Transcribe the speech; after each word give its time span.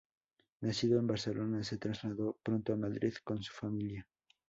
Nacido 0.61 0.97
en 0.97 1.05
Barcelona, 1.05 1.63
se 1.63 1.77
trasladó 1.77 2.35
pronto 2.41 2.73
a 2.73 2.75
Madrid 2.75 3.13
con 3.23 3.43
su 3.43 3.53
familia. 3.53 4.07